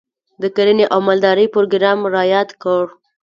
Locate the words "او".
0.93-0.99